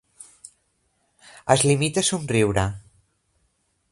Es 1.55 1.65
limita 1.71 2.03
a 2.05 2.09
somriure. 2.11 2.67